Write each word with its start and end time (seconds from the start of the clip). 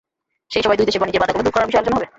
সেই 0.53 0.63
সভায় 0.63 0.77
দুই 0.79 0.87
দেশের 0.87 1.01
বাণিজ্যের 1.01 1.21
বাধাগুলো 1.23 1.43
দূর 1.45 1.53
করার 1.55 1.67
বিষয়ে 1.67 1.81
আলোচনা 1.81 1.97
হবে। 1.97 2.07